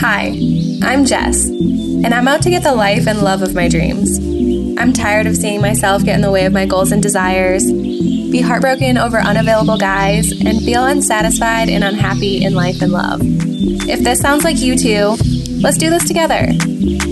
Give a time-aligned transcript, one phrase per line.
[0.00, 0.38] Hi,
[0.80, 4.16] I'm Jess, and I'm out to get the life and love of my dreams.
[4.78, 8.40] I'm tired of seeing myself get in the way of my goals and desires, be
[8.40, 13.20] heartbroken over unavailable guys, and feel unsatisfied and unhappy in life and love.
[13.22, 15.16] If this sounds like you too,
[15.60, 16.46] let's do this together.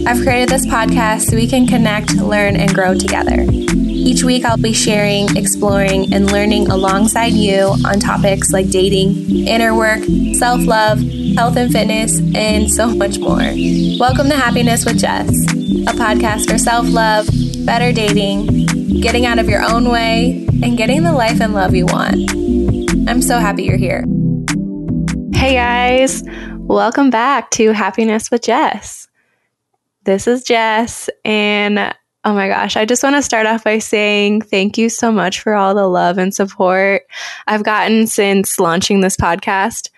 [0.07, 3.46] I've created this podcast so we can connect, learn, and grow together.
[3.50, 9.75] Each week, I'll be sharing, exploring, and learning alongside you on topics like dating, inner
[9.75, 11.00] work, self love,
[11.37, 13.37] health and fitness, and so much more.
[13.37, 17.29] Welcome to Happiness with Jess, a podcast for self love,
[17.66, 18.66] better dating,
[19.02, 22.30] getting out of your own way, and getting the life and love you want.
[23.07, 24.05] I'm so happy you're here.
[25.34, 26.23] Hey guys,
[26.55, 29.07] welcome back to Happiness with Jess.
[30.05, 34.41] This is Jess, and Oh my gosh, I just want to start off by saying
[34.41, 37.02] thank you so much for all the love and support
[37.46, 39.91] I've gotten since launching this podcast.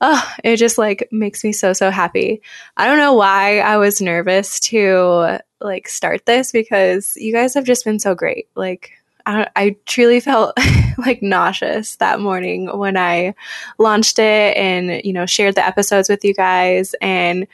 [0.00, 2.40] Oh, it just like makes me so so happy.
[2.76, 7.64] I don't know why I was nervous to like start this because you guys have
[7.64, 8.48] just been so great.
[8.54, 8.92] Like
[9.26, 10.56] I, I truly felt
[10.98, 13.34] like nauseous that morning when I
[13.78, 17.46] launched it and you know shared the episodes with you guys and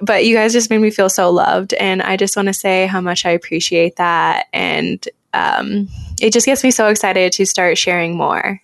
[0.00, 1.72] but you guys just made me feel so loved.
[1.74, 4.46] And I just want to say how much I appreciate that.
[4.52, 5.88] And um,
[6.20, 8.60] it just gets me so excited to start sharing more.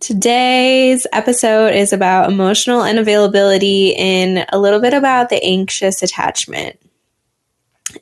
[0.00, 6.78] Today's episode is about emotional unavailability and a little bit about the anxious attachment.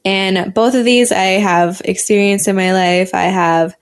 [0.04, 3.14] And both of these I have experienced in my life.
[3.14, 3.76] I have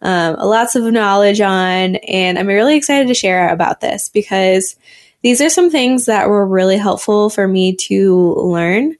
[0.00, 4.76] um, lots of knowledge on, and I'm really excited to share about this because
[5.22, 8.96] these are some things that were really helpful for me to learn.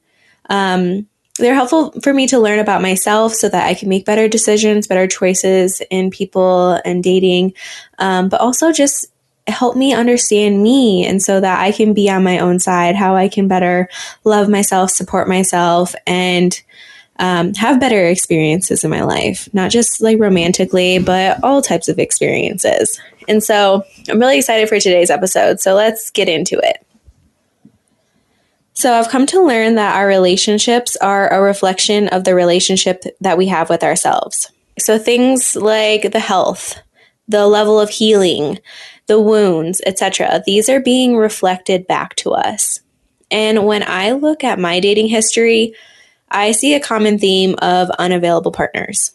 [0.50, 1.06] Um,
[1.38, 4.86] they're helpful for me to learn about myself so that I can make better decisions,
[4.86, 7.54] better choices in people and dating,
[7.98, 9.06] um, but also just
[9.46, 13.16] help me understand me and so that I can be on my own side, how
[13.16, 13.88] I can better
[14.24, 16.60] love myself, support myself, and
[17.18, 21.98] um, have better experiences in my life, not just like romantically, but all types of
[21.98, 23.00] experiences.
[23.28, 25.60] And so I'm really excited for today's episode.
[25.60, 26.84] So let's get into it.
[28.80, 33.36] So I've come to learn that our relationships are a reflection of the relationship that
[33.36, 34.50] we have with ourselves.
[34.78, 36.80] So things like the health,
[37.28, 38.58] the level of healing,
[39.06, 40.42] the wounds, etc.
[40.46, 42.80] These are being reflected back to us.
[43.30, 45.74] And when I look at my dating history,
[46.30, 49.12] I see a common theme of unavailable partners.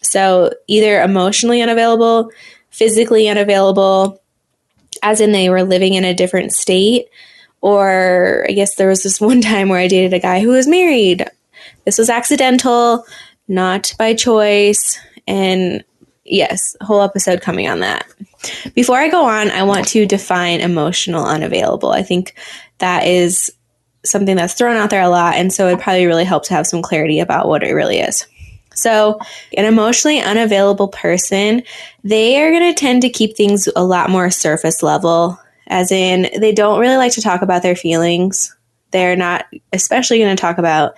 [0.00, 2.30] So either emotionally unavailable,
[2.70, 4.22] physically unavailable,
[5.02, 7.08] as in they were living in a different state.
[7.64, 10.68] Or I guess there was this one time where I dated a guy who was
[10.68, 11.26] married.
[11.86, 13.06] This was accidental,
[13.48, 15.00] not by choice.
[15.26, 15.82] And
[16.24, 18.06] yes, whole episode coming on that.
[18.74, 21.90] Before I go on, I want to define emotional unavailable.
[21.90, 22.34] I think
[22.78, 23.50] that is
[24.04, 25.36] something that's thrown out there a lot.
[25.36, 28.26] And so it probably really helps to have some clarity about what it really is.
[28.74, 29.20] So,
[29.56, 31.62] an emotionally unavailable person,
[32.02, 36.28] they are going to tend to keep things a lot more surface level, as in,
[36.38, 38.54] they don't really like to talk about their feelings.
[38.90, 40.94] They're not, especially going to talk about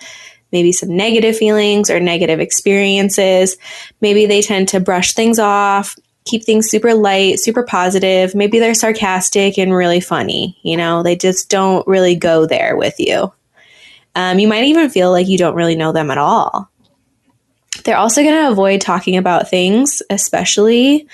[0.52, 3.56] maybe some negative feelings or negative experiences.
[4.00, 8.34] Maybe they tend to brush things off, keep things super light, super positive.
[8.34, 10.58] Maybe they're sarcastic and really funny.
[10.62, 13.32] You know, they just don't really go there with you.
[14.14, 16.70] Um, you might even feel like you don't really know them at all.
[17.84, 21.06] They're also going to avoid talking about things, especially,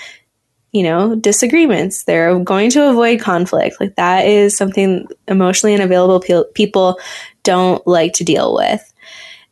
[0.72, 2.04] you know, disagreements.
[2.04, 3.76] They're going to avoid conflict.
[3.78, 6.98] Like that is something emotionally unavailable pe- people
[7.42, 8.88] don't like to deal with.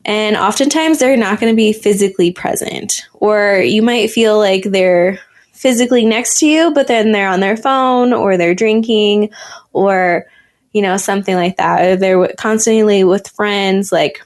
[0.07, 5.19] And oftentimes they're not going to be physically present, or you might feel like they're
[5.53, 9.31] physically next to you, but then they're on their phone or they're drinking
[9.75, 10.25] or,
[10.73, 11.85] you know, something like that.
[11.85, 13.93] Or they're constantly with friends.
[13.93, 14.23] Like,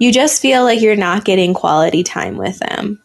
[0.00, 3.00] you just feel like you're not getting quality time with them.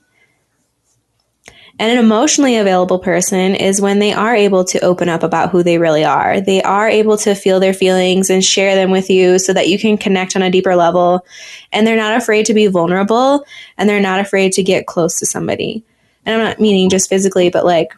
[1.79, 5.61] And an emotionally available person is when they are able to open up about who
[5.61, 6.41] they really are.
[6.41, 9.77] They are able to feel their feelings and share them with you so that you
[9.77, 11.23] can connect on a deeper level.
[11.71, 13.45] And they're not afraid to be vulnerable
[13.77, 15.83] and they're not afraid to get close to somebody.
[16.25, 17.93] And I'm not meaning just physically, but like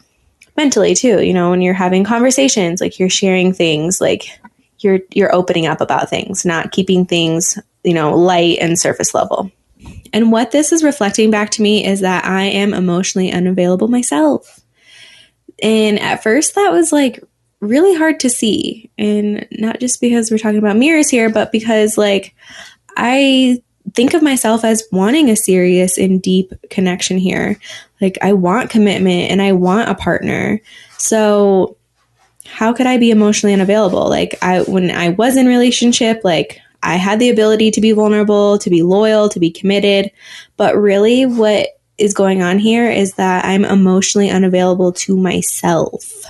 [0.58, 1.22] mentally too.
[1.22, 4.38] You know, when you're having conversations, like you're sharing things, like
[4.80, 9.50] you're you're opening up about things, not keeping things you know, light and surface level.
[10.12, 14.60] And what this is reflecting back to me is that I am emotionally unavailable myself.
[15.62, 17.22] And at first, that was like
[17.60, 18.90] really hard to see.
[18.98, 22.34] And not just because we're talking about mirrors here, but because like
[22.96, 23.62] I
[23.94, 27.58] think of myself as wanting a serious and deep connection here.
[28.00, 30.60] Like I want commitment and I want a partner.
[30.98, 31.76] So
[32.46, 34.08] how could I be emotionally unavailable?
[34.08, 38.58] Like I when I was in relationship, like I had the ability to be vulnerable,
[38.58, 40.10] to be loyal, to be committed,
[40.56, 41.68] but really what
[41.98, 46.24] is going on here is that I'm emotionally unavailable to myself.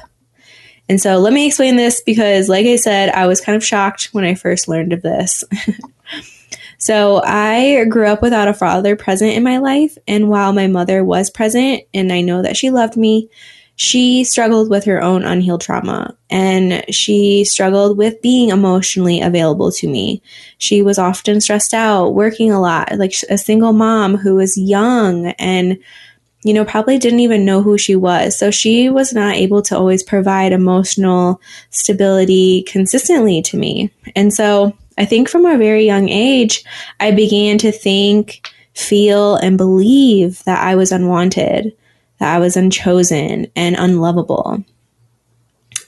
[0.88, 4.08] And so let me explain this because, like I said, I was kind of shocked
[4.10, 5.44] when I first learned of this.
[6.78, 9.96] so I grew up without a father present in my life.
[10.08, 13.30] And while my mother was present and I know that she loved me,
[13.80, 19.88] she struggled with her own unhealed trauma and she struggled with being emotionally available to
[19.88, 20.20] me.
[20.58, 25.28] She was often stressed out, working a lot, like a single mom who was young
[25.38, 25.78] and,
[26.44, 28.38] you know, probably didn't even know who she was.
[28.38, 31.40] So she was not able to always provide emotional
[31.70, 33.90] stability consistently to me.
[34.14, 36.64] And so I think from a very young age,
[37.00, 41.74] I began to think, feel, and believe that I was unwanted
[42.20, 44.64] that I was unchosen and unlovable.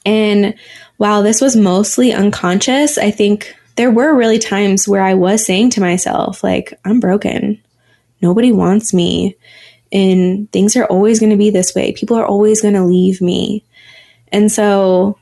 [0.05, 0.55] And
[0.96, 5.70] while this was mostly unconscious, I think there were really times where I was saying
[5.70, 7.62] to myself, like, I'm broken.
[8.20, 9.37] Nobody wants me.
[9.93, 11.93] And things are always going to be this way.
[11.93, 13.64] People are always going to leave me.
[14.29, 15.19] And so,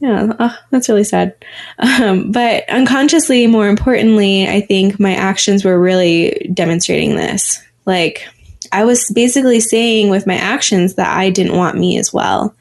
[0.00, 1.34] yeah, oh, that's really sad.
[1.78, 7.62] Um, but unconsciously, more importantly, I think my actions were really demonstrating this.
[7.86, 8.28] Like,
[8.72, 12.54] I was basically saying with my actions that I didn't want me as well.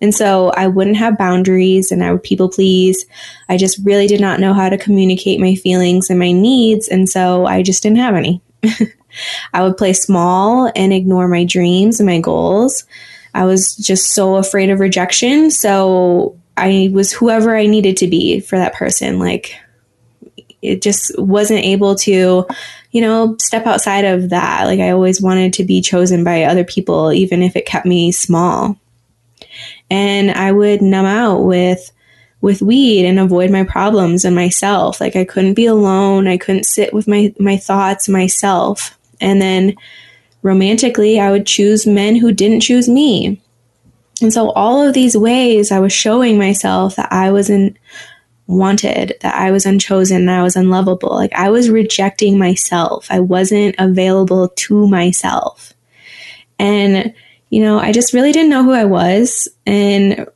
[0.00, 3.06] And so I wouldn't have boundaries and I would people please.
[3.48, 6.88] I just really did not know how to communicate my feelings and my needs.
[6.88, 8.42] And so I just didn't have any.
[9.54, 12.84] I would play small and ignore my dreams and my goals.
[13.32, 15.50] I was just so afraid of rejection.
[15.50, 19.18] So I was whoever I needed to be for that person.
[19.18, 19.56] Like,
[20.62, 22.46] it just wasn't able to
[22.94, 24.66] you know, step outside of that.
[24.66, 28.12] Like I always wanted to be chosen by other people, even if it kept me
[28.12, 28.78] small.
[29.90, 31.90] And I would numb out with
[32.40, 35.00] with weed and avoid my problems and myself.
[35.00, 36.28] Like I couldn't be alone.
[36.28, 38.96] I couldn't sit with my my thoughts myself.
[39.20, 39.74] And then
[40.42, 43.42] romantically, I would choose men who didn't choose me.
[44.22, 47.76] And so all of these ways I was showing myself that I was in
[48.46, 51.10] wanted, that I was unchosen, that I was unlovable.
[51.10, 53.06] Like I was rejecting myself.
[53.10, 55.72] I wasn't available to myself.
[56.58, 57.14] And,
[57.50, 60.26] you know, I just really didn't know who I was and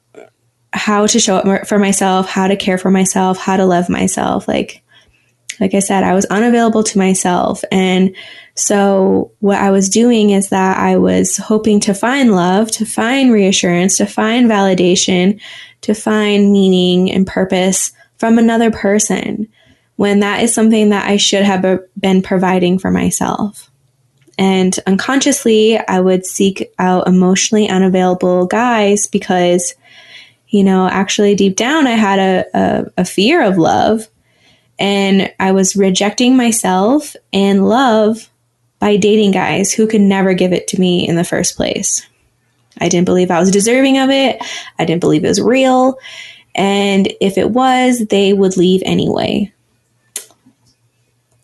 [0.73, 4.49] how to show up for myself, how to care for myself, how to love myself.
[4.49, 4.83] Like,
[5.61, 7.65] like I said, I was unavailable to myself.
[7.73, 8.15] And
[8.55, 13.33] so what I was doing is that I was hoping to find love, to find
[13.33, 15.41] reassurance, to find validation,
[15.83, 19.49] to find meaning and purpose from another person
[19.97, 23.71] when that is something that I should have uh, been providing for myself.
[24.39, 29.75] And unconsciously, I would seek out emotionally unavailable guys because,
[30.49, 34.07] you know, actually deep down, I had a, a, a fear of love
[34.79, 38.31] and I was rejecting myself and love
[38.79, 42.07] by dating guys who could never give it to me in the first place.
[42.81, 44.41] I didn't believe I was deserving of it.
[44.79, 45.99] I didn't believe it was real.
[46.55, 49.53] And if it was, they would leave anyway.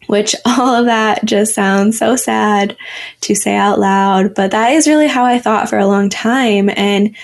[0.07, 2.77] Which all of that just sounds so sad
[3.23, 6.69] to say out loud, but that is really how I thought for a long time.
[6.69, 7.17] And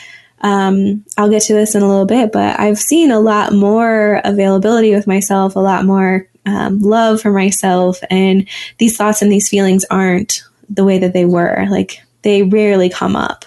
[0.43, 4.23] um, I'll get to this in a little bit, but I've seen a lot more
[4.25, 9.49] availability with myself, a lot more um, love for myself, and these thoughts and these
[9.49, 11.66] feelings aren't the way that they were.
[11.69, 13.45] Like they rarely come up.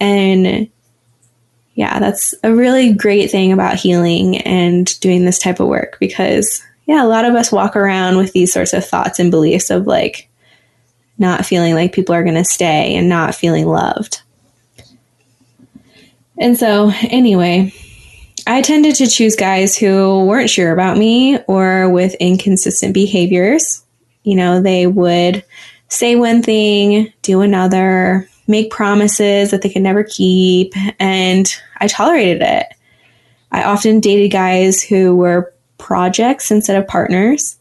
[0.00, 0.70] And
[1.76, 6.62] yeah, that's a really great thing about healing and doing this type of work because,
[6.86, 9.86] yeah, a lot of us walk around with these sorts of thoughts and beliefs of
[9.86, 10.30] like
[11.18, 14.22] not feeling like people are going to stay and not feeling loved.
[16.38, 17.74] And so, anyway,
[18.46, 23.84] I tended to choose guys who weren't sure about me or with inconsistent behaviors.
[24.22, 25.44] You know, they would
[25.88, 32.42] say one thing, do another, make promises that they could never keep, and I tolerated
[32.42, 32.66] it.
[33.52, 37.56] I often dated guys who were projects instead of partners.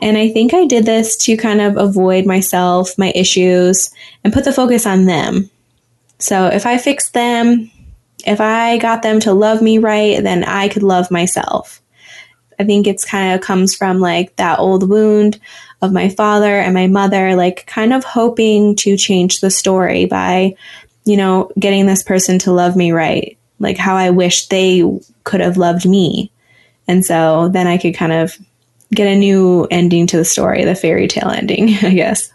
[0.00, 3.90] And I think I did this to kind of avoid myself, my issues,
[4.24, 5.50] and put the focus on them.
[6.18, 7.70] So if I fixed them,
[8.24, 11.81] if I got them to love me right, then I could love myself.
[12.62, 15.40] I think it's kind of comes from like that old wound
[15.82, 20.54] of my father and my mother, like kind of hoping to change the story by,
[21.04, 24.84] you know, getting this person to love me right, like how I wish they
[25.24, 26.30] could have loved me.
[26.86, 28.38] And so then I could kind of
[28.94, 32.32] get a new ending to the story, the fairy tale ending, I guess.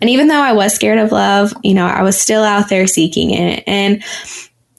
[0.00, 2.86] And even though I was scared of love, you know, I was still out there
[2.86, 3.64] seeking it.
[3.66, 4.02] And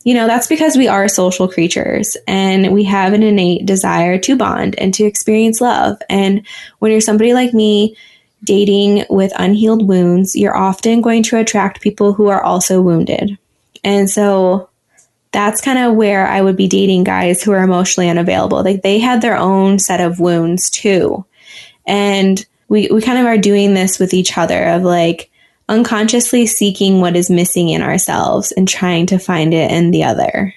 [0.05, 4.37] you know, that's because we are social creatures and we have an innate desire to
[4.37, 5.97] bond and to experience love.
[6.07, 6.45] And
[6.77, 7.97] when you're somebody like me,
[8.43, 13.39] dating with unhealed wounds, you're often going to attract people who are also wounded.
[13.83, 14.69] And so
[15.31, 18.63] that's kind of where I would be dating guys who are emotionally unavailable.
[18.63, 21.25] Like they had their own set of wounds too.
[21.87, 25.31] And we, we kind of are doing this with each other of like
[25.67, 30.53] unconsciously seeking what is missing in ourselves and trying to find it in the other.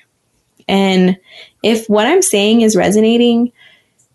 [0.68, 1.18] And
[1.62, 3.52] if what I'm saying is resonating,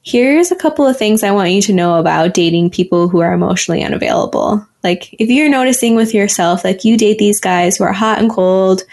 [0.04, 3.34] here's a couple of things I want you to know about dating people who are
[3.34, 4.66] emotionally unavailable.
[4.84, 8.30] Like, if you're noticing with yourself, like you date these guys who are hot and
[8.30, 8.84] cold,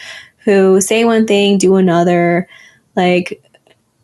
[0.45, 2.49] who say one thing, do another,
[2.97, 3.45] like,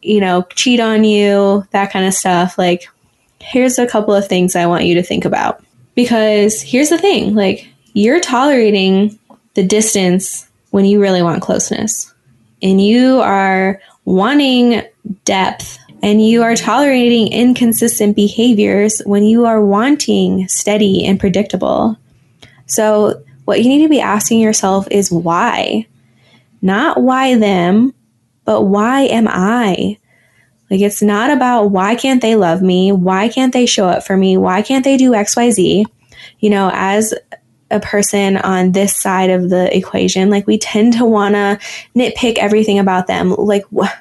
[0.02, 2.58] you know, cheat on you, that kind of stuff.
[2.58, 2.88] Like,
[3.40, 5.64] here's a couple of things I want you to think about.
[5.94, 9.18] Because here's the thing like, you're tolerating
[9.54, 12.12] the distance when you really want closeness,
[12.62, 14.82] and you are wanting
[15.24, 21.96] depth and you are tolerating inconsistent behaviors when you are wanting steady and predictable.
[22.66, 25.86] So, what you need to be asking yourself is why?
[26.60, 27.94] Not why them,
[28.44, 29.96] but why am I?
[30.70, 32.92] Like, it's not about why can't they love me?
[32.92, 34.36] Why can't they show up for me?
[34.36, 35.86] Why can't they do XYZ?
[36.40, 37.14] You know, as
[37.70, 41.58] a person on this side of the equation, like, we tend to want to
[41.96, 43.30] nitpick everything about them.
[43.30, 43.96] Like, what?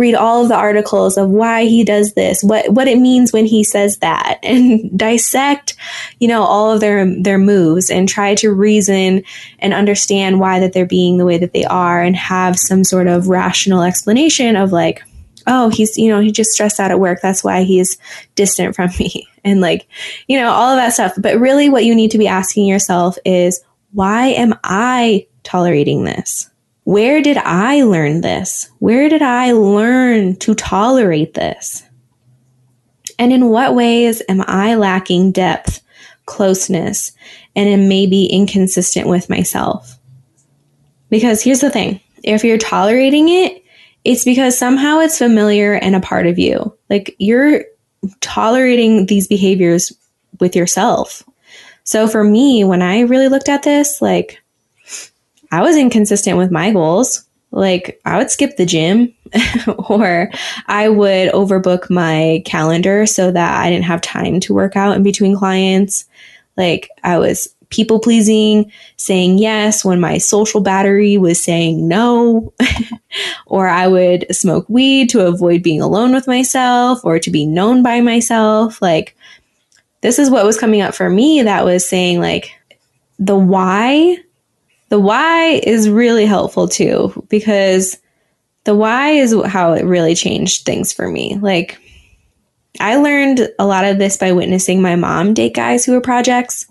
[0.00, 3.44] read all of the articles of why he does this, what what it means when
[3.44, 5.76] he says that, and dissect,
[6.18, 9.22] you know, all of their their moves and try to reason
[9.60, 13.06] and understand why that they're being the way that they are and have some sort
[13.06, 15.02] of rational explanation of like,
[15.46, 17.20] oh, he's, you know, he just stressed out at work.
[17.22, 17.98] That's why he's
[18.34, 19.28] distant from me.
[19.44, 19.88] And like,
[20.28, 21.12] you know, all of that stuff.
[21.18, 26.50] But really what you need to be asking yourself is, why am I tolerating this?
[26.84, 28.68] Where did I learn this?
[28.78, 31.84] Where did I learn to tolerate this?
[33.18, 35.82] And in what ways am I lacking depth,
[36.26, 37.12] closeness,
[37.54, 39.98] and am maybe inconsistent with myself?
[41.10, 43.62] Because here's the thing if you're tolerating it,
[44.04, 46.76] it's because somehow it's familiar and a part of you.
[46.88, 47.64] Like you're
[48.20, 49.92] tolerating these behaviors
[50.38, 51.22] with yourself.
[51.84, 54.40] So for me, when I really looked at this, like
[55.50, 57.24] I was inconsistent with my goals.
[57.50, 59.12] Like I would skip the gym
[59.88, 60.30] or
[60.66, 65.02] I would overbook my calendar so that I didn't have time to work out in
[65.02, 66.04] between clients.
[66.56, 72.52] Like I was people pleasing, saying yes when my social battery was saying no.
[73.46, 77.82] or I would smoke weed to avoid being alone with myself or to be known
[77.82, 78.82] by myself.
[78.82, 79.16] Like
[80.02, 82.52] this is what was coming up for me that was saying like
[83.18, 84.18] the why
[84.90, 87.98] the why is really helpful too, because
[88.64, 91.38] the why is how it really changed things for me.
[91.40, 91.78] Like,
[92.78, 96.66] I learned a lot of this by witnessing my mom date guys who were projects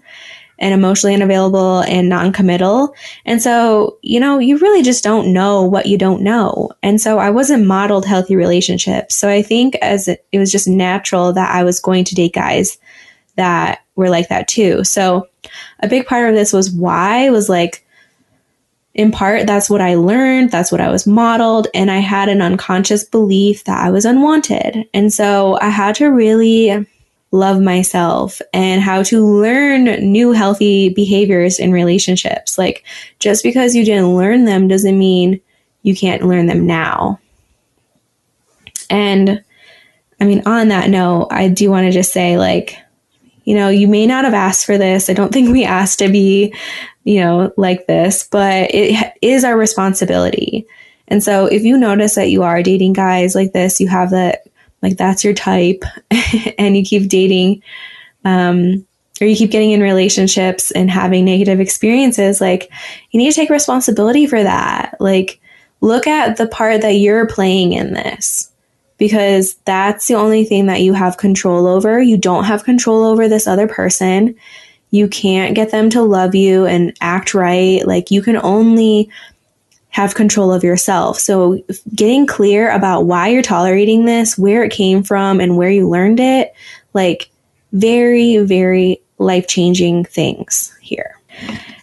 [0.60, 2.94] and emotionally unavailable and non-committal.
[3.26, 6.70] And so, you know, you really just don't know what you don't know.
[6.84, 9.16] And so I wasn't modeled healthy relationships.
[9.16, 12.34] So I think as it, it was just natural that I was going to date
[12.34, 12.78] guys
[13.36, 14.84] that were like that too.
[14.84, 15.28] So
[15.80, 17.86] a big part of this was why was like
[18.94, 22.42] in part, that's what I learned, that's what I was modeled, and I had an
[22.42, 24.90] unconscious belief that I was unwanted.
[24.94, 26.86] And so I had to really
[27.32, 32.58] love myself and how to learn new healthy behaviors in relationships.
[32.58, 32.84] Like,
[33.20, 35.42] just because you didn't learn them doesn't mean
[35.84, 37.20] you can't learn them now.
[38.90, 39.44] And
[40.20, 42.78] I mean, on that note, I do want to just say, like,
[43.44, 45.10] you know, you may not have asked for this.
[45.10, 46.54] I don't think we asked to be
[47.10, 50.68] you know, like this, but it is our responsibility.
[51.08, 54.44] And so if you notice that you are dating guys like this, you have that,
[54.82, 55.84] like, that's your type,
[56.58, 57.62] and you keep dating,
[58.26, 58.86] um,
[59.22, 62.72] or you keep getting in relationships and having negative experiences, like,
[63.12, 64.96] you need to take responsibility for that.
[65.00, 65.40] Like,
[65.82, 68.50] look at the part that you're playing in this
[69.00, 72.00] because that's the only thing that you have control over.
[72.00, 74.36] You don't have control over this other person.
[74.92, 77.86] You can't get them to love you and act right.
[77.88, 79.10] Like you can only
[79.90, 81.20] have control of yourself.
[81.20, 85.90] So getting clear about why you're tolerating this, where it came from and where you
[85.90, 86.54] learned it,
[86.94, 87.30] like
[87.74, 91.16] very, very life changing things here.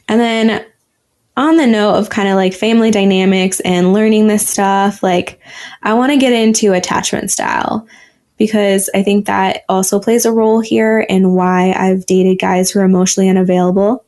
[0.08, 0.64] And then
[1.36, 5.40] on the note of kind of like family dynamics and learning this stuff, like
[5.82, 7.86] I want to get into attachment style
[8.38, 12.80] because I think that also plays a role here in why I've dated guys who
[12.80, 14.05] are emotionally unavailable.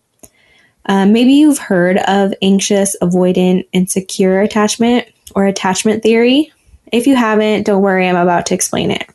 [0.89, 6.53] Um, maybe you've heard of anxious, avoidant, insecure attachment or attachment theory.
[6.91, 9.09] If you haven't, don't worry, I'm about to explain it.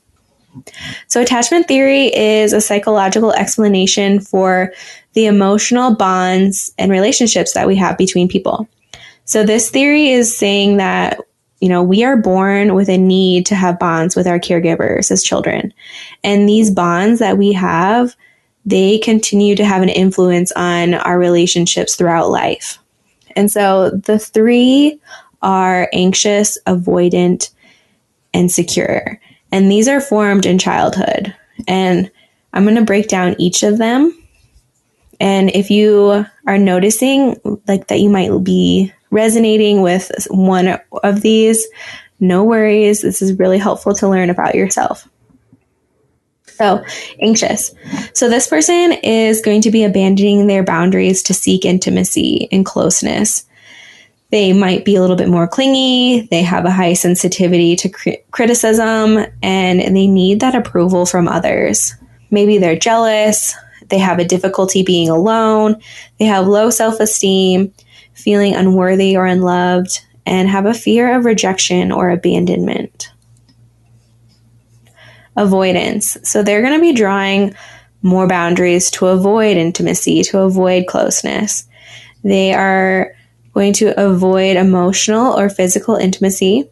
[1.07, 4.71] So, attachment theory is a psychological explanation for
[5.13, 8.67] the emotional bonds and relationships that we have between people.
[9.25, 11.19] So, this theory is saying that,
[11.59, 15.23] you know, we are born with a need to have bonds with our caregivers as
[15.23, 15.73] children.
[16.23, 18.15] And these bonds that we have,
[18.65, 22.79] they continue to have an influence on our relationships throughout life.
[23.35, 24.99] And so, the three
[25.41, 27.49] are anxious, avoidant,
[28.33, 29.19] and secure.
[29.51, 31.35] And these are formed in childhood.
[31.67, 32.09] And
[32.53, 34.17] I'm going to break down each of them.
[35.19, 41.65] And if you are noticing like that you might be resonating with one of these,
[42.19, 43.01] no worries.
[43.01, 45.07] This is really helpful to learn about yourself.
[46.57, 46.83] So,
[47.19, 47.73] anxious.
[48.13, 53.45] So, this person is going to be abandoning their boundaries to seek intimacy and closeness.
[54.33, 56.27] They might be a little bit more clingy.
[56.31, 61.93] They have a high sensitivity to cri- criticism and they need that approval from others.
[62.31, 63.53] Maybe they're jealous.
[63.89, 65.75] They have a difficulty being alone.
[66.17, 67.75] They have low self esteem,
[68.15, 73.12] feeling unworthy or unloved, and have a fear of rejection or abandonment.
[75.35, 76.17] Avoidance.
[76.23, 77.55] So they're going to be drawing
[78.01, 81.67] more boundaries to avoid intimacy, to avoid closeness.
[82.23, 83.15] They are
[83.53, 86.69] going to avoid emotional or physical intimacy.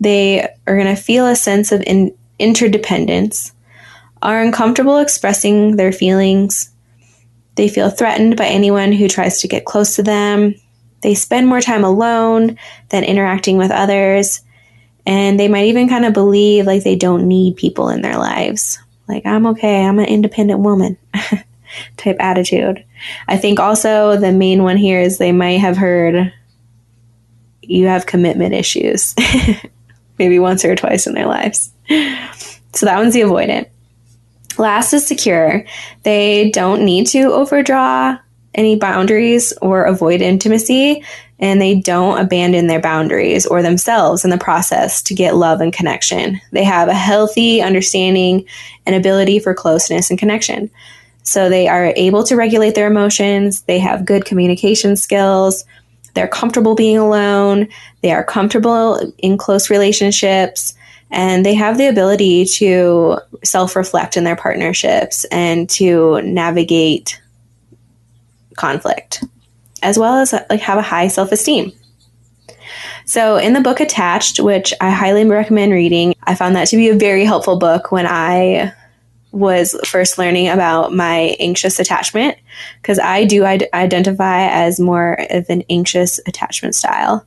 [0.00, 3.52] They are going to feel a sense of in- interdependence,
[4.22, 6.70] are uncomfortable expressing their feelings.
[7.56, 10.54] They feel threatened by anyone who tries to get close to them.
[11.02, 14.40] They spend more time alone than interacting with others.
[15.06, 18.78] And they might even kind of believe like they don't need people in their lives.
[19.08, 20.96] Like, I'm okay, I'm an independent woman
[21.96, 22.84] type attitude.
[23.26, 26.32] I think also the main one here is they might have heard
[27.62, 29.14] you have commitment issues,
[30.18, 31.72] maybe once or twice in their lives.
[32.72, 33.68] So that one's the avoidant.
[34.58, 35.64] Last is secure.
[36.02, 38.18] They don't need to overdraw
[38.54, 41.04] any boundaries or avoid intimacy,
[41.40, 45.72] and they don't abandon their boundaries or themselves in the process to get love and
[45.72, 46.40] connection.
[46.52, 48.46] They have a healthy understanding
[48.86, 50.70] and ability for closeness and connection.
[51.22, 55.64] So they are able to regulate their emotions, they have good communication skills,
[56.14, 57.68] they're comfortable being alone,
[58.02, 60.74] they are comfortable in close relationships,
[61.10, 67.20] and they have the ability to self reflect in their partnerships and to navigate
[68.56, 69.24] conflict,
[69.82, 71.72] as well as like have a high self esteem.
[73.04, 76.88] So, in the book Attached, which I highly recommend reading, I found that to be
[76.90, 78.72] a very helpful book when I
[79.32, 82.36] was first learning about my anxious attachment
[82.80, 87.26] because I do Id- identify as more of an anxious attachment style.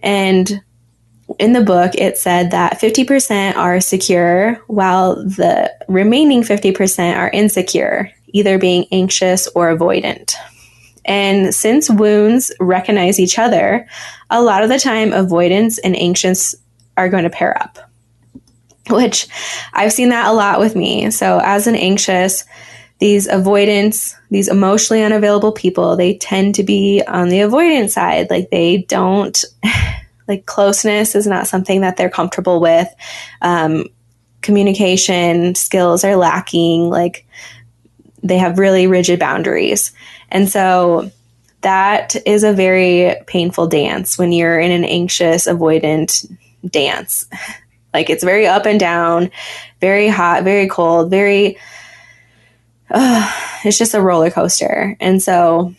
[0.00, 0.60] And
[1.38, 8.10] in the book, it said that 50% are secure while the remaining 50% are insecure,
[8.28, 10.34] either being anxious or avoidant.
[11.04, 13.86] And since wounds recognize each other,
[14.30, 16.54] a lot of the time avoidance and anxious
[16.96, 17.78] are going to pair up
[18.90, 19.28] which
[19.72, 21.10] I've seen that a lot with me.
[21.10, 22.44] So, as an anxious,
[22.98, 28.30] these avoidance, these emotionally unavailable people, they tend to be on the avoidance side.
[28.30, 29.42] Like, they don't,
[30.28, 32.88] like, closeness is not something that they're comfortable with.
[33.42, 33.86] Um,
[34.42, 36.88] communication skills are lacking.
[36.90, 37.26] Like,
[38.22, 39.92] they have really rigid boundaries.
[40.34, 41.10] And so,
[41.62, 46.30] that is a very painful dance when you're in an anxious, avoidant
[46.70, 47.26] dance.
[47.94, 49.30] Like it's very up and down,
[49.80, 51.56] very hot, very cold, very.
[52.90, 53.32] Uh,
[53.64, 54.96] it's just a roller coaster.
[54.98, 55.72] And so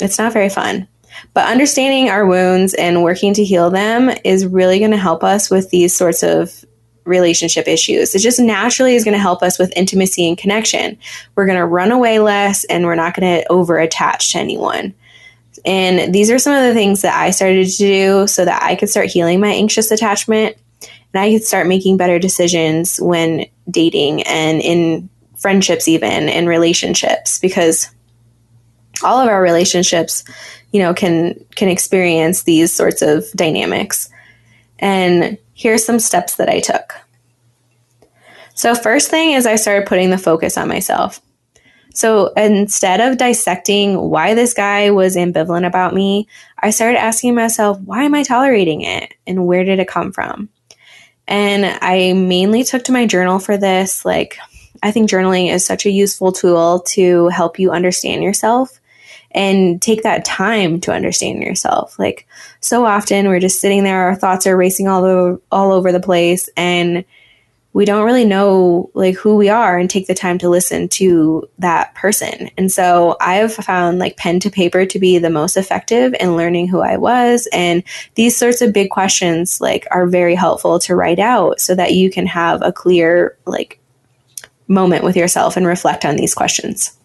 [0.00, 0.88] it's not very fun.
[1.32, 5.50] But understanding our wounds and working to heal them is really going to help us
[5.50, 6.64] with these sorts of
[7.10, 8.14] relationship issues.
[8.14, 10.96] It just naturally is going to help us with intimacy and connection.
[11.34, 14.94] We're going to run away less and we're not going to over attach to anyone.
[15.64, 18.76] And these are some of the things that I started to do so that I
[18.76, 20.56] could start healing my anxious attachment
[21.12, 27.38] and I could start making better decisions when dating and in friendships, even in relationships,
[27.38, 27.88] because
[29.02, 30.24] all of our relationships,
[30.72, 34.08] you know, can can experience these sorts of dynamics.
[34.78, 36.94] And here's some steps that I took.
[38.54, 41.20] So first thing is I started putting the focus on myself.
[41.92, 47.78] So instead of dissecting why this guy was ambivalent about me, I started asking myself,
[47.80, 49.12] why am I tolerating it?
[49.26, 50.48] And where did it come from?
[51.28, 54.02] And I mainly took to my journal for this.
[54.02, 54.38] Like,
[54.82, 58.79] I think journaling is such a useful tool to help you understand yourself
[59.32, 61.98] and take that time to understand yourself.
[61.98, 62.26] Like
[62.60, 66.00] so often we're just sitting there, our thoughts are racing all over, all over the
[66.00, 67.04] place and
[67.72, 71.48] we don't really know like who we are and take the time to listen to
[71.60, 72.50] that person.
[72.58, 76.66] And so I've found like pen to paper to be the most effective in learning
[76.66, 77.84] who I was and
[78.16, 82.10] these sorts of big questions like are very helpful to write out so that you
[82.10, 83.78] can have a clear like
[84.66, 86.96] moment with yourself and reflect on these questions.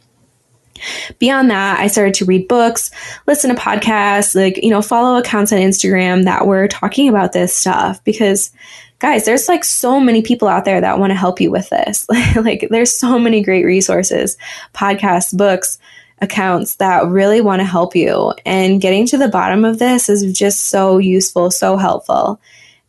[1.20, 2.92] Beyond that, I started to read books,
[3.28, 7.56] listen to podcasts, like, you know, follow accounts on Instagram that were talking about this
[7.56, 8.52] stuff because
[9.00, 12.08] guys, there's like so many people out there that want to help you with this.
[12.36, 14.38] like there's so many great resources,
[14.74, 15.78] podcasts, books,
[16.22, 18.34] accounts that really want to help you.
[18.46, 22.40] And getting to the bottom of this is just so useful, so helpful.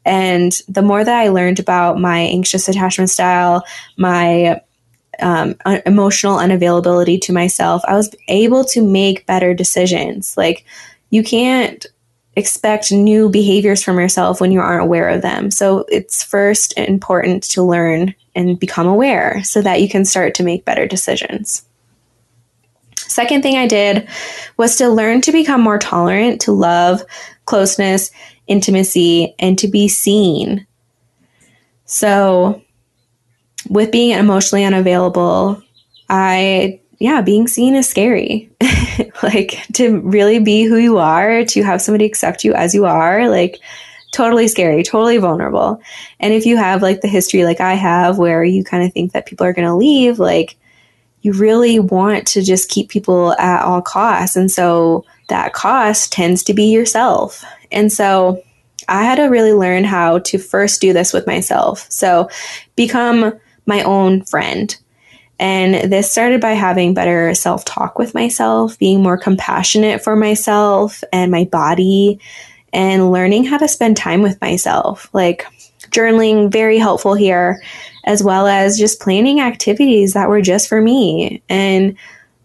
[0.05, 3.65] And the more that I learned about my anxious attachment style,
[3.97, 4.61] my
[5.21, 10.37] um, emotional unavailability to myself, I was able to make better decisions.
[10.37, 10.65] Like,
[11.11, 11.85] you can't
[12.35, 15.51] expect new behaviors from yourself when you aren't aware of them.
[15.51, 20.43] So, it's first important to learn and become aware so that you can start to
[20.43, 21.65] make better decisions.
[23.09, 24.09] Second thing I did
[24.57, 27.03] was to learn to become more tolerant to love,
[27.47, 28.11] closeness,
[28.47, 30.67] intimacy, and to be seen.
[31.87, 32.63] So,
[33.69, 35.63] with being emotionally unavailable,
[36.09, 38.51] I, yeah, being seen is scary.
[39.23, 43.29] like to really be who you are, to have somebody accept you as you are,
[43.29, 43.61] like
[44.13, 45.81] totally scary, totally vulnerable.
[46.21, 49.13] And if you have like the history like I have where you kind of think
[49.13, 50.57] that people are going to leave, like
[51.23, 54.37] you really want to just keep people at all costs.
[54.37, 57.45] And so that cost tends to be yourself.
[57.73, 58.43] And so
[58.89, 61.87] I had to really learn how to first do this with myself.
[61.91, 62.31] So
[62.77, 64.77] become my own friend.
[65.39, 71.05] And this started by having better self talk with myself, being more compassionate for myself
[71.13, 72.19] and my body,
[72.73, 75.11] and learning how to spend time with myself.
[75.13, 75.47] Like
[75.91, 77.61] journaling, very helpful here,
[78.05, 81.97] as well as just planning activities that were just for me and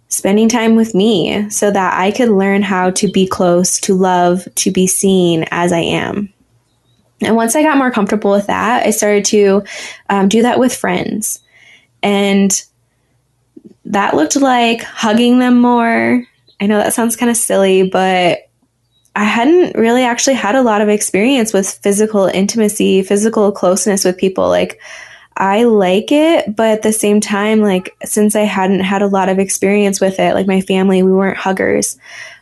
[0.09, 4.47] spending time with me so that I could learn how to be close, to love,
[4.55, 6.33] to be seen as I am.
[7.21, 9.63] And once I got more comfortable with that, I started to
[10.09, 11.39] um, do that with friends.
[12.01, 12.51] And
[13.85, 16.25] that looked like hugging them more.
[16.59, 18.49] I know that sounds kind of silly, but
[19.15, 24.17] I hadn't really actually had a lot of experience with physical intimacy, physical closeness with
[24.17, 24.47] people.
[24.47, 24.79] Like,
[25.35, 29.29] I like it, but at the same time, like, since I hadn't had a lot
[29.29, 31.97] of experience with it, like my family, we weren't huggers.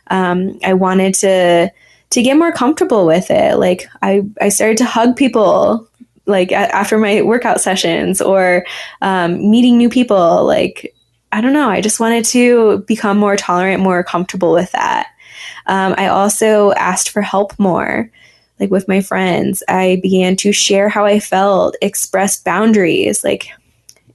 [0.08, 1.72] Um, I wanted to
[2.10, 3.58] to get more comfortable with it.
[3.58, 5.88] Like I, I started to hug people
[6.26, 8.66] like a- after my workout sessions or
[9.00, 10.44] um, meeting new people.
[10.44, 10.94] Like,
[11.32, 11.68] I don't know.
[11.68, 15.08] I just wanted to become more tolerant, more comfortable with that.
[15.66, 18.10] Um, I also asked for help more.
[18.58, 23.24] Like with my friends, I began to share how I felt, express boundaries.
[23.24, 23.48] Like,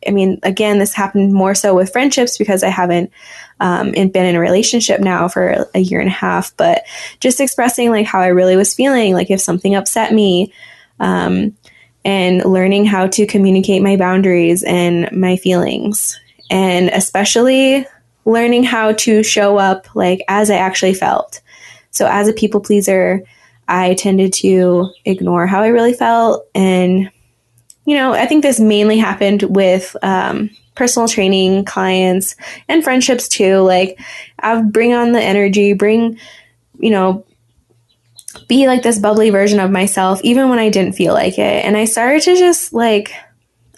[0.07, 3.11] I mean, again, this happened more so with friendships because I haven't
[3.59, 6.83] um, been in a relationship now for a year and a half, but
[7.19, 10.53] just expressing like how I really was feeling, like if something upset me,
[10.99, 11.55] um,
[12.03, 16.19] and learning how to communicate my boundaries and my feelings,
[16.51, 17.85] and especially
[18.25, 21.41] learning how to show up like as I actually felt.
[21.91, 23.23] So as a people pleaser,
[23.67, 27.09] I tended to ignore how I really felt and
[27.85, 32.35] you know, I think this mainly happened with um, personal training clients
[32.67, 33.57] and friendships too.
[33.59, 33.99] Like,
[34.39, 36.19] I bring on the energy, bring,
[36.79, 37.25] you know,
[38.47, 41.65] be like this bubbly version of myself, even when I didn't feel like it.
[41.65, 43.13] And I started to just like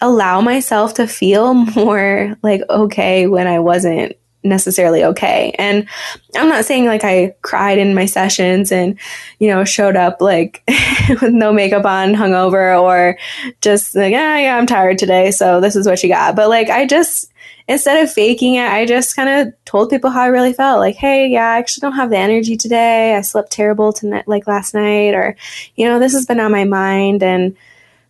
[0.01, 5.53] allow myself to feel more like okay when I wasn't necessarily okay.
[5.57, 5.87] And
[6.35, 8.97] I'm not saying like I cried in my sessions and,
[9.39, 10.63] you know, showed up like
[11.21, 13.17] with no makeup on, hungover, or
[13.61, 15.31] just like, ah, yeah, I'm tired today.
[15.31, 16.35] So this is what you got.
[16.35, 17.31] But like, I just,
[17.67, 20.79] instead of faking it, I just kind of told people how I really felt.
[20.79, 23.15] Like, hey, yeah, I actually don't have the energy today.
[23.15, 25.35] I slept terrible tonight, like last night, or,
[25.75, 27.23] you know, this has been on my mind.
[27.23, 27.57] And,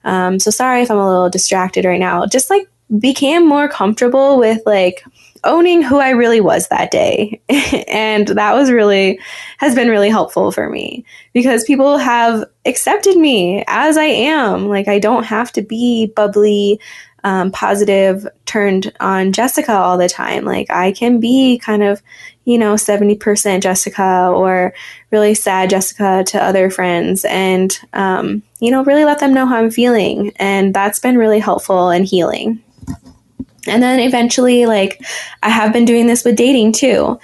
[0.03, 2.25] um, so sorry if I'm a little distracted right now.
[2.25, 5.03] Just like became more comfortable with like,
[5.47, 7.41] owning who I really was that day.
[7.87, 9.19] and that was really,
[9.57, 14.67] has been really helpful for me because people have accepted me as I am.
[14.67, 16.79] Like, I don't have to be bubbly,
[17.23, 20.45] um, positive, turned on Jessica all the time.
[20.45, 22.01] Like, I can be kind of,
[22.45, 24.73] you know, 70% Jessica or
[25.11, 29.57] really sad Jessica to other friends and, um, you know, really let them know how
[29.57, 30.31] I'm feeling.
[30.37, 32.61] And that's been really helpful and healing.
[33.67, 35.01] And then eventually, like,
[35.43, 37.19] I have been doing this with dating too.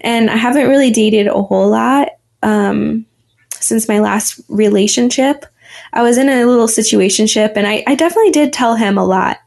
[0.00, 2.08] And I haven't really dated a whole lot
[2.42, 3.06] um,
[3.50, 5.46] since my last relationship.
[5.92, 9.38] I was in a little situationship and I, I definitely did tell him a lot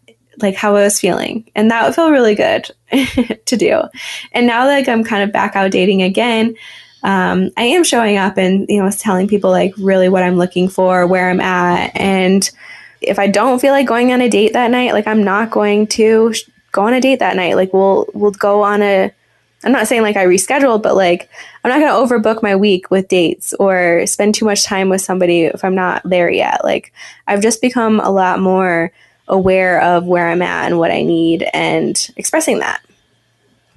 [0.42, 1.50] like how I was feeling.
[1.56, 2.70] And that felt really good
[3.46, 3.82] to do.
[4.32, 6.56] And now like, I'm kind of back out dating again,
[7.04, 10.68] um, I am showing up and, you know, telling people like really what I'm looking
[10.68, 11.92] for, where I'm at.
[11.96, 12.50] And
[13.02, 15.88] if I don't feel like going on a date that night, like I'm not going
[15.88, 17.56] to sh- go on a date that night.
[17.56, 19.12] Like we'll, we'll go on a,
[19.64, 21.30] I'm not saying like I rescheduled, but like
[21.64, 25.02] I'm not going to overbook my week with dates or spend too much time with
[25.02, 26.64] somebody if I'm not there yet.
[26.64, 26.94] Like
[27.28, 28.92] I've just become a lot more
[29.28, 32.82] aware of where I'm at and what I need and expressing that.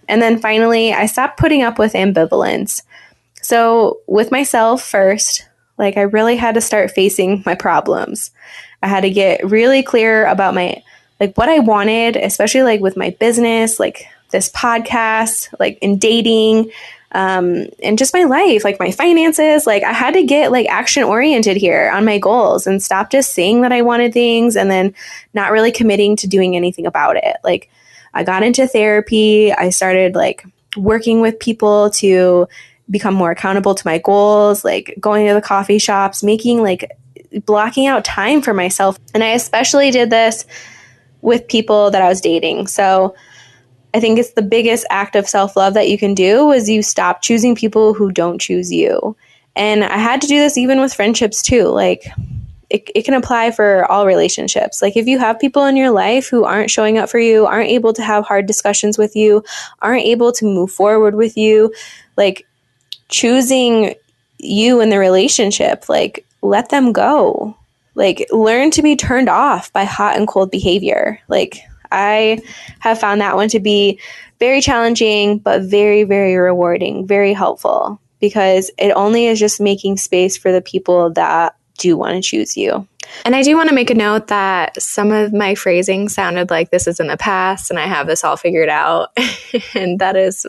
[0.08, 2.82] And then finally, I stopped putting up with ambivalence.
[3.40, 5.46] So, with myself first,
[5.78, 8.30] like I really had to start facing my problems.
[8.82, 10.82] I had to get really clear about my
[11.20, 16.72] like what I wanted, especially like with my business, like this podcast, like in dating,
[17.12, 19.66] um, and just my life, like my finances.
[19.66, 23.34] Like I had to get like action oriented here on my goals and stop just
[23.34, 24.94] saying that I wanted things and then
[25.32, 27.36] not really committing to doing anything about it.
[27.44, 27.70] Like
[28.14, 29.52] I got into therapy.
[29.52, 30.44] I started like
[30.76, 32.48] working with people to
[32.90, 36.90] become more accountable to my goals, like going to the coffee shops, making like
[37.44, 38.98] blocking out time for myself.
[39.14, 40.44] And I especially did this
[41.20, 42.66] with people that I was dating.
[42.66, 43.14] So
[43.94, 46.82] I think it's the biggest act of self love that you can do is you
[46.82, 49.16] stop choosing people who don't choose you.
[49.54, 51.64] And I had to do this even with friendships too.
[51.64, 52.06] Like
[52.70, 54.80] it, it can apply for all relationships.
[54.80, 57.68] Like if you have people in your life who aren't showing up for you, aren't
[57.68, 59.44] able to have hard discussions with you,
[59.80, 61.72] aren't able to move forward with you,
[62.16, 62.46] like
[63.10, 63.94] choosing
[64.38, 67.56] you in the relationship, like let them go.
[67.94, 71.20] Like learn to be turned off by hot and cold behavior.
[71.28, 72.40] Like I
[72.80, 74.00] have found that one to be
[74.38, 80.36] very challenging, but very, very rewarding, very helpful because it only is just making space
[80.36, 82.86] for the people that do want to choose you.
[83.24, 86.70] And I do want to make a note that some of my phrasing sounded like
[86.70, 89.10] this is in the past and I have this all figured out.
[89.74, 90.46] and that is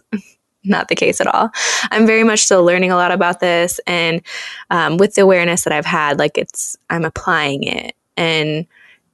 [0.63, 1.49] not the case at all.
[1.91, 3.79] I'm very much still learning a lot about this.
[3.85, 4.21] And
[4.69, 7.95] um, with the awareness that I've had, like it's, I'm applying it.
[8.17, 8.65] And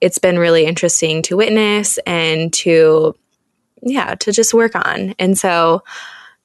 [0.01, 3.15] it's been really interesting to witness and to,
[3.81, 5.15] yeah, to just work on.
[5.19, 5.83] And so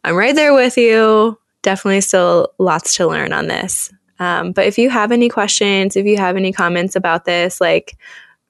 [0.03, 1.39] I'm right there with you.
[1.63, 3.93] Definitely still lots to learn on this.
[4.19, 7.97] Um, but if you have any questions, if you have any comments about this, like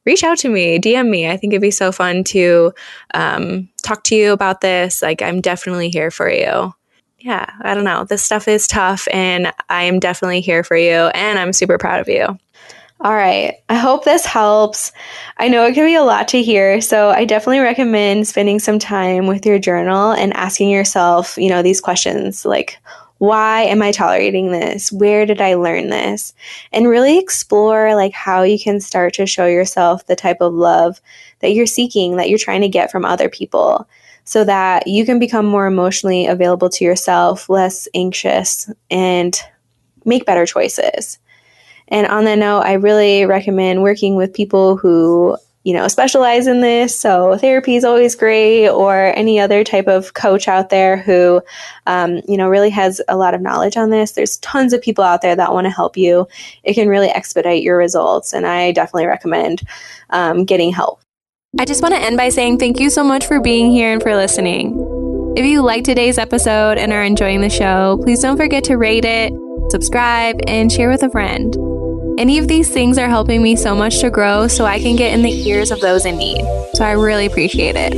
[0.05, 1.29] reach out to me, DM me.
[1.29, 2.73] I think it'd be so fun to
[3.15, 5.03] um, talk to you about this.
[5.03, 6.75] Like, I'm definitely here for you.
[7.19, 8.05] Yeah, I don't know.
[8.05, 12.01] This stuff is tough, and I am definitely here for you, and I'm super proud
[12.01, 12.39] of you.
[13.01, 13.57] All right.
[13.69, 14.93] I hope this helps.
[15.37, 18.79] I know it can be a lot to hear, so I definitely recommend spending some
[18.79, 22.79] time with your journal and asking yourself, you know, these questions like,
[23.19, 24.91] why am I tolerating this?
[24.93, 26.35] Where did I learn this?
[26.73, 31.01] And really explore like how you can start to show yourself the type of love
[31.41, 33.89] that you're seeking, that you're trying to get from other people
[34.25, 39.39] so that you can become more emotionally available to yourself, less anxious, and
[40.05, 41.19] make better choices.
[41.89, 46.61] And on that note, I really recommend working with people who, you know, specialize in
[46.61, 46.99] this.
[46.99, 51.43] So therapy is always great, or any other type of coach out there who,
[51.87, 54.13] um, you know, really has a lot of knowledge on this.
[54.13, 56.29] There's tons of people out there that want to help you.
[56.63, 59.63] It can really expedite your results, and I definitely recommend
[60.11, 61.01] um, getting help.
[61.59, 64.03] I just want to end by saying thank you so much for being here and
[64.03, 64.77] for listening.
[65.37, 69.05] If you like today's episode and are enjoying the show, please don't forget to rate
[69.05, 69.33] it,
[69.71, 71.74] subscribe, and share with a friend.
[72.17, 75.13] Any of these things are helping me so much to grow so I can get
[75.13, 76.45] in the ears of those in need.
[76.75, 77.95] So I really appreciate it.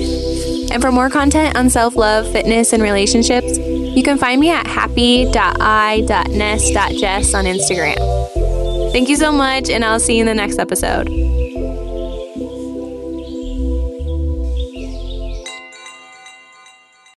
[0.73, 4.67] And for more content on self love, fitness, and relationships, you can find me at
[4.67, 5.35] happy.i.ness.jess
[7.35, 8.93] on Instagram.
[8.93, 11.36] Thank you so much, and I'll see you in the next episode.